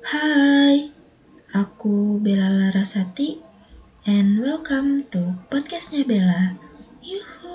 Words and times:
Hai, 0.00 0.88
aku 1.52 2.24
Bella 2.24 2.48
Larasati 2.48 3.36
and 4.08 4.40
welcome 4.40 5.04
to 5.12 5.36
podcastnya 5.52 6.08
Bella. 6.08 6.56
Yuhu. 7.04 7.52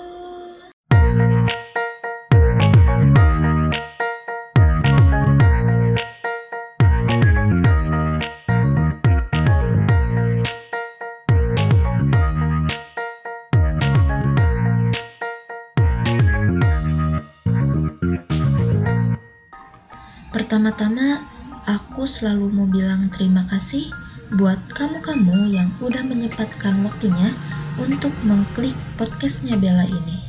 Pertama-tama, 20.30 21.35
aku 21.66 22.06
selalu 22.06 22.46
mau 22.54 22.70
bilang 22.70 23.10
terima 23.10 23.42
kasih 23.50 23.90
buat 24.38 24.58
kamu-kamu 24.70 25.50
yang 25.50 25.68
udah 25.82 26.02
menyempatkan 26.06 26.78
waktunya 26.86 27.34
untuk 27.82 28.14
mengklik 28.22 28.74
podcastnya 28.94 29.58
Bella 29.58 29.82
ini. 29.86 30.22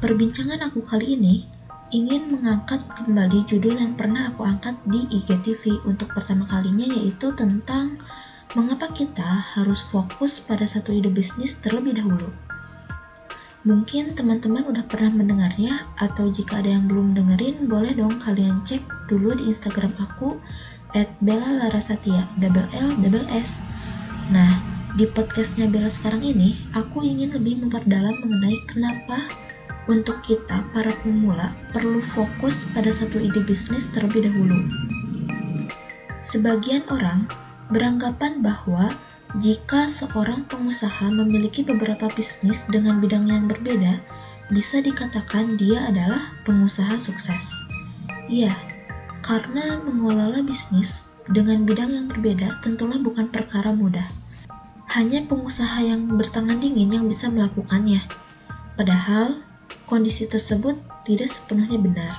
Perbincangan 0.00 0.64
aku 0.64 0.80
kali 0.80 1.20
ini 1.20 1.44
ingin 1.92 2.32
mengangkat 2.32 2.80
kembali 2.96 3.44
judul 3.44 3.76
yang 3.76 3.94
pernah 3.94 4.32
aku 4.32 4.48
angkat 4.48 4.74
di 4.88 5.04
IGTV 5.12 5.84
untuk 5.84 6.10
pertama 6.16 6.48
kalinya 6.48 6.88
yaitu 6.88 7.30
tentang 7.36 8.00
mengapa 8.56 8.88
kita 8.96 9.28
harus 9.56 9.84
fokus 9.84 10.40
pada 10.40 10.64
satu 10.64 10.92
ide 10.92 11.12
bisnis 11.12 11.60
terlebih 11.60 12.00
dahulu. 12.00 12.32
Mungkin 13.64 14.12
teman-teman 14.12 14.68
udah 14.68 14.84
pernah 14.84 15.24
mendengarnya, 15.24 15.88
atau 15.96 16.28
jika 16.28 16.60
ada 16.60 16.68
yang 16.68 16.84
belum 16.84 17.16
dengerin, 17.16 17.64
boleh 17.64 17.96
dong 17.96 18.12
kalian 18.20 18.60
cek 18.60 19.08
dulu 19.08 19.32
di 19.32 19.48
Instagram 19.48 19.96
aku, 19.96 20.36
at 20.92 21.08
Bella 21.24 21.64
Larasatya, 21.64 22.28
double 22.36 22.68
L, 22.76 22.92
double 23.00 23.24
S. 23.32 23.64
Nah, 24.28 24.52
di 25.00 25.08
podcastnya 25.08 25.64
Bella 25.64 25.88
sekarang 25.88 26.20
ini, 26.20 26.60
aku 26.76 27.00
ingin 27.08 27.32
lebih 27.32 27.64
memperdalam 27.64 28.20
mengenai 28.20 28.58
kenapa 28.68 29.18
untuk 29.88 30.20
kita, 30.20 30.60
para 30.76 30.92
pemula, 31.00 31.56
perlu 31.72 32.04
fokus 32.12 32.68
pada 32.76 32.92
satu 32.92 33.16
ide 33.16 33.40
bisnis 33.48 33.88
terlebih 33.96 34.28
dahulu. 34.28 34.60
Sebagian 36.20 36.84
orang 36.92 37.24
beranggapan 37.72 38.44
bahwa 38.44 38.92
jika 39.34 39.90
seorang 39.90 40.46
pengusaha 40.46 41.10
memiliki 41.10 41.66
beberapa 41.66 42.06
bisnis 42.14 42.70
dengan 42.70 43.02
bidang 43.02 43.26
yang 43.26 43.50
berbeda, 43.50 43.98
bisa 44.54 44.78
dikatakan 44.78 45.58
dia 45.58 45.90
adalah 45.90 46.22
pengusaha 46.46 46.94
sukses. 46.94 47.50
Iya, 48.30 48.54
karena 49.26 49.82
mengelola 49.82 50.38
bisnis 50.38 51.18
dengan 51.26 51.66
bidang 51.66 51.90
yang 51.90 52.06
berbeda 52.06 52.62
tentulah 52.62 52.94
bukan 53.02 53.26
perkara 53.26 53.74
mudah. 53.74 54.06
Hanya 54.94 55.26
pengusaha 55.26 55.82
yang 55.82 56.06
bertangan 56.14 56.62
dingin 56.62 56.94
yang 56.94 57.10
bisa 57.10 57.26
melakukannya. 57.26 58.06
Padahal, 58.78 59.42
kondisi 59.90 60.30
tersebut 60.30 60.78
tidak 61.02 61.26
sepenuhnya 61.26 61.82
benar. 61.82 62.14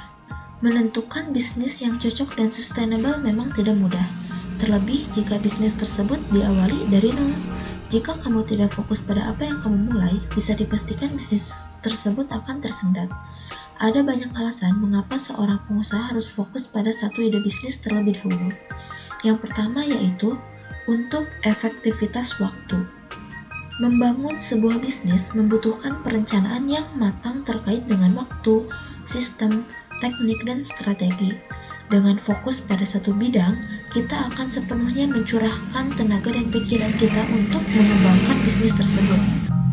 Menentukan 0.60 1.32
bisnis 1.32 1.80
yang 1.80 1.96
cocok 1.96 2.36
dan 2.36 2.52
sustainable 2.52 3.16
memang 3.24 3.56
tidak 3.56 3.80
mudah 3.80 4.25
Terlebih 4.56 5.04
jika 5.12 5.36
bisnis 5.44 5.76
tersebut 5.76 6.18
diawali 6.32 6.88
dari 6.88 7.12
nol. 7.12 7.36
Jika 7.92 8.18
kamu 8.24 8.48
tidak 8.50 8.74
fokus 8.74 9.04
pada 9.04 9.30
apa 9.30 9.46
yang 9.46 9.62
kamu 9.62 9.94
mulai, 9.94 10.16
bisa 10.34 10.58
dipastikan 10.58 11.12
bisnis 11.14 11.68
tersebut 11.86 12.26
akan 12.34 12.64
tersendat. 12.64 13.12
Ada 13.78 14.02
banyak 14.02 14.32
alasan 14.34 14.80
mengapa 14.80 15.20
seorang 15.20 15.60
pengusaha 15.68 16.16
harus 16.16 16.32
fokus 16.32 16.66
pada 16.66 16.90
satu 16.90 17.20
ide 17.20 17.44
bisnis 17.44 17.84
terlebih 17.84 18.16
dahulu. 18.24 18.56
Yang 19.28 19.38
pertama 19.44 19.84
yaitu 19.84 20.34
untuk 20.88 21.28
efektivitas 21.44 22.40
waktu. 22.40 22.88
Membangun 23.84 24.40
sebuah 24.40 24.80
bisnis 24.80 25.36
membutuhkan 25.36 26.00
perencanaan 26.00 26.72
yang 26.72 26.88
matang 26.96 27.44
terkait 27.44 27.84
dengan 27.84 28.16
waktu, 28.16 28.64
sistem, 29.04 29.68
teknik, 30.00 30.40
dan 30.48 30.64
strategi. 30.64 31.36
Dengan 31.86 32.18
fokus 32.18 32.66
pada 32.66 32.82
satu 32.82 33.14
bidang, 33.14 33.54
kita 33.94 34.34
akan 34.34 34.50
sepenuhnya 34.50 35.06
mencurahkan 35.06 35.94
tenaga 35.94 36.34
dan 36.34 36.50
pikiran 36.50 36.90
kita 36.98 37.22
untuk 37.30 37.62
mengembangkan 37.62 38.38
bisnis 38.42 38.74
tersebut. 38.74 39.22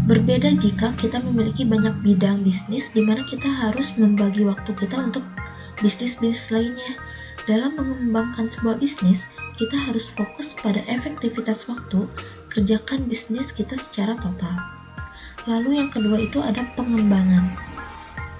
Berbeda 0.04 0.52
jika 0.60 0.92
kita 1.00 1.24
memiliki 1.24 1.64
banyak 1.64 1.94
bidang 2.04 2.44
bisnis 2.44 2.92
di 2.92 3.00
mana 3.00 3.24
kita 3.24 3.48
harus 3.48 3.96
membagi 3.96 4.44
waktu 4.44 4.76
kita 4.76 4.98
untuk 4.98 5.24
bisnis-bisnis 5.80 6.52
lainnya. 6.52 6.92
Dalam 7.48 7.74
mengembangkan 7.80 8.46
sebuah 8.46 8.76
bisnis, 8.76 9.26
kita 9.56 9.74
harus 9.88 10.12
fokus 10.12 10.52
pada 10.60 10.84
efektivitas 10.92 11.64
waktu, 11.66 12.04
kerjakan 12.52 13.08
bisnis 13.08 13.50
kita 13.50 13.74
secara 13.80 14.14
total. 14.20 14.52
Lalu 15.48 15.80
yang 15.80 15.90
kedua 15.90 16.20
itu 16.20 16.38
ada 16.44 16.62
pengembangan. 16.76 17.56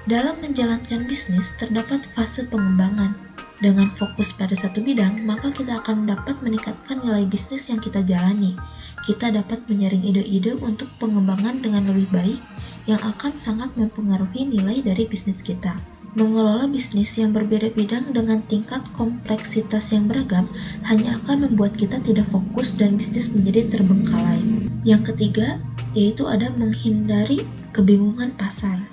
Dalam 0.07 0.39
menjalankan 0.43 1.07
bisnis 1.07 1.55
terdapat 1.59 2.03
fase 2.15 2.47
pengembangan, 2.47 3.15
dengan 3.63 3.89
fokus 3.95 4.35
pada 4.35 4.59
satu 4.59 4.83
bidang, 4.83 5.23
maka 5.23 5.55
kita 5.55 5.79
akan 5.79 6.11
dapat 6.11 6.35
meningkatkan 6.43 6.99
nilai 6.99 7.23
bisnis 7.25 7.71
yang 7.71 7.79
kita 7.79 8.03
jalani. 8.03 8.59
Kita 9.07 9.31
dapat 9.31 9.63
menyaring 9.71 10.03
ide-ide 10.03 10.59
untuk 10.67 10.91
pengembangan 10.99 11.63
dengan 11.63 11.87
lebih 11.87 12.11
baik 12.11 12.43
yang 12.91 12.99
akan 12.99 13.39
sangat 13.39 13.71
mempengaruhi 13.79 14.51
nilai 14.51 14.83
dari 14.83 15.07
bisnis 15.07 15.39
kita. 15.39 15.79
Mengelola 16.13 16.69
bisnis 16.69 17.17
yang 17.17 17.33
berbeda 17.33 17.73
bidang 17.73 18.13
dengan 18.13 18.45
tingkat 18.45 18.85
kompleksitas 18.99 19.97
yang 19.97 20.11
beragam 20.11 20.45
hanya 20.85 21.17
akan 21.25 21.49
membuat 21.49 21.73
kita 21.73 22.03
tidak 22.05 22.29
fokus 22.29 22.77
dan 22.77 23.01
bisnis 23.01 23.33
menjadi 23.33 23.79
terbengkalai. 23.79 24.69
Yang 24.85 25.15
ketiga, 25.15 25.57
yaitu 25.97 26.29
ada 26.29 26.53
menghindari 26.59 27.47
kebingungan 27.73 28.37
pasar. 28.37 28.85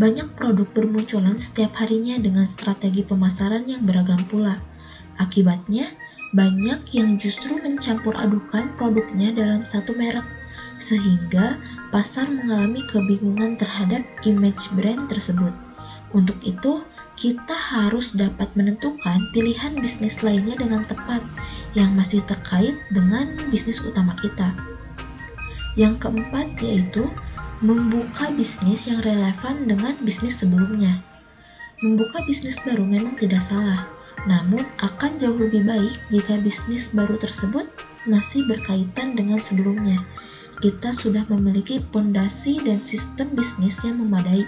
Banyak 0.00 0.40
produk 0.40 0.68
bermunculan 0.72 1.36
setiap 1.36 1.76
harinya 1.76 2.16
dengan 2.16 2.48
strategi 2.48 3.04
pemasaran 3.04 3.68
yang 3.68 3.84
beragam 3.84 4.20
pula. 4.24 4.56
Akibatnya, 5.20 5.92
banyak 6.32 6.80
yang 6.96 7.20
justru 7.20 7.60
mencampur 7.60 8.16
adukan 8.16 8.72
produknya 8.80 9.36
dalam 9.36 9.68
satu 9.68 9.92
merek, 9.92 10.24
sehingga 10.80 11.60
pasar 11.92 12.24
mengalami 12.32 12.80
kebingungan 12.88 13.60
terhadap 13.60 14.00
image 14.24 14.72
brand 14.72 15.12
tersebut. 15.12 15.52
Untuk 16.16 16.40
itu, 16.40 16.80
kita 17.20 17.52
harus 17.52 18.16
dapat 18.16 18.48
menentukan 18.56 19.20
pilihan 19.36 19.76
bisnis 19.76 20.24
lainnya 20.24 20.56
dengan 20.56 20.88
tepat 20.88 21.20
yang 21.76 21.92
masih 21.92 22.24
terkait 22.24 22.80
dengan 22.88 23.28
bisnis 23.52 23.84
utama 23.84 24.16
kita. 24.16 24.56
Yang 25.76 26.00
keempat 26.04 26.56
yaitu 26.64 27.08
membuka 27.62 28.26
bisnis 28.34 28.90
yang 28.90 28.98
relevan 29.06 29.70
dengan 29.70 29.94
bisnis 30.02 30.42
sebelumnya. 30.42 30.98
Membuka 31.78 32.18
bisnis 32.26 32.58
baru 32.66 32.82
memang 32.82 33.14
tidak 33.14 33.38
salah, 33.38 33.86
namun 34.26 34.66
akan 34.82 35.14
jauh 35.14 35.38
lebih 35.38 35.62
baik 35.62 35.94
jika 36.10 36.42
bisnis 36.42 36.90
baru 36.90 37.14
tersebut 37.14 37.70
masih 38.10 38.42
berkaitan 38.50 39.14
dengan 39.14 39.38
sebelumnya. 39.38 40.02
Kita 40.58 40.90
sudah 40.90 41.22
memiliki 41.30 41.78
pondasi 41.78 42.58
dan 42.66 42.82
sistem 42.82 43.30
bisnis 43.38 43.78
yang 43.86 43.98
memadai, 44.02 44.42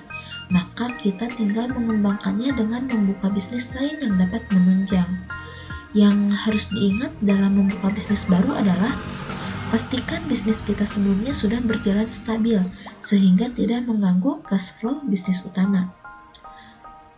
maka 0.51 0.91
kita 0.99 1.31
tinggal 1.39 1.71
mengembangkannya 1.71 2.51
dengan 2.51 2.83
membuka 2.91 3.31
bisnis 3.31 3.71
lain 3.79 3.95
yang 4.03 4.15
dapat 4.19 4.43
menunjang. 4.51 5.11
Yang 5.95 6.19
harus 6.35 6.67
diingat 6.75 7.15
dalam 7.23 7.63
membuka 7.63 7.95
bisnis 7.95 8.27
baru 8.27 8.59
adalah 8.59 8.91
Pastikan 9.75 10.23
bisnis 10.31 10.63
kita 10.63 10.87
sebelumnya 10.87 11.35
sudah 11.35 11.59
berjalan 11.59 12.07
stabil, 12.07 12.63
sehingga 13.03 13.51
tidak 13.51 13.83
mengganggu 13.91 14.39
cash 14.47 14.71
flow 14.79 15.03
bisnis 15.03 15.43
utama. 15.43 15.91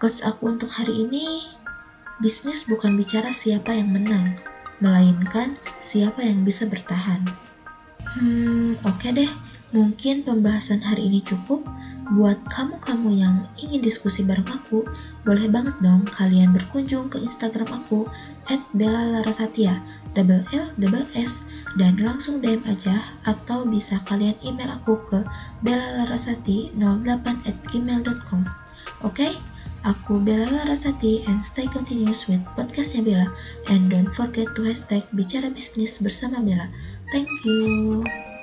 Coach 0.00 0.24
aku 0.24 0.56
untuk 0.56 0.72
hari 0.72 1.04
ini, 1.04 1.52
bisnis 2.16 2.64
bukan 2.64 2.96
bicara 2.96 3.28
siapa 3.28 3.76
yang 3.76 3.92
menang, 3.92 4.40
melainkan 4.80 5.60
siapa 5.84 6.24
yang 6.24 6.48
bisa 6.48 6.64
bertahan. 6.64 7.28
Hmm, 8.16 8.80
oke 8.88 9.04
okay 9.04 9.12
deh, 9.12 9.32
mungkin 9.76 10.24
pembahasan 10.24 10.80
hari 10.80 11.12
ini 11.12 11.20
cukup. 11.28 11.60
Buat 12.16 12.40
kamu-kamu 12.48 13.20
yang 13.20 13.50
ingin 13.60 13.84
diskusi 13.84 14.24
bareng 14.24 14.48
aku, 14.48 14.80
boleh 15.28 15.44
banget 15.52 15.76
dong 15.84 16.08
kalian 16.08 16.56
berkunjung 16.56 17.12
ke 17.12 17.20
Instagram 17.20 17.68
aku 17.68 18.08
at 18.48 18.64
Bella 18.72 19.20
Larasatya, 19.20 19.76
double 20.16 20.40
L, 20.56 20.72
double 20.80 21.04
S, 21.12 21.44
dan 21.76 22.00
langsung 22.00 22.40
DM 22.40 22.64
aja 22.66 22.96
atau 23.28 23.68
bisa 23.68 24.00
kalian 24.08 24.36
email 24.44 24.72
aku 24.72 24.96
ke 25.12 25.20
bellalarasati08 25.62 27.26
at 27.44 27.56
gmail.com 27.72 28.44
Oke, 29.04 29.28
okay? 29.28 29.32
aku 29.84 30.18
Bella 30.24 30.48
Larasati 30.48 31.20
and 31.28 31.36
stay 31.36 31.68
continuous 31.68 32.24
with 32.32 32.40
podcastnya 32.56 33.04
Bella 33.04 33.28
and 33.68 33.92
don't 33.92 34.08
forget 34.08 34.48
to 34.56 34.64
hashtag 34.64 35.04
bicara 35.12 35.52
bisnis 35.52 36.00
bersama 36.00 36.40
Bella. 36.40 36.66
Thank 37.12 37.28
you. 37.44 38.35